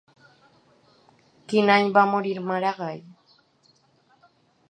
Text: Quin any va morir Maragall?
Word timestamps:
Quin 1.51 1.69
any 1.75 1.91
va 1.97 2.05
morir 2.15 2.33
Maragall? 2.47 3.03